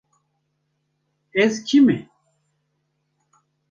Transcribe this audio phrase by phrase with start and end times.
[1.43, 1.97] Ez kî me?